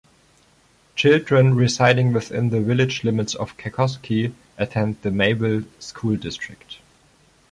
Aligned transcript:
Children 0.95 1.53
residing 1.55 2.11
within 2.11 2.49
the 2.49 2.59
village 2.59 3.03
limits 3.03 3.35
of 3.35 3.55
Kekoskee 3.57 4.33
attend 4.57 4.97
the 5.03 5.11
Mayville 5.11 5.65
School 5.77 6.15
District. 6.15 6.79